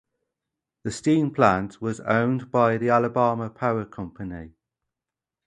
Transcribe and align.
The 0.83 0.89
steam 0.89 1.29
plant 1.29 1.79
was 1.79 1.99
owned 1.99 2.49
by 2.49 2.77
the 2.79 2.89
Alabama 2.89 3.51
Power 3.51 3.85
Company. 3.85 4.55